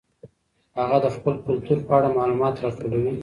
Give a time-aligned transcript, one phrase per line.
[0.77, 3.13] هغه د خپل کلتور په اړه معلومات راټولوي.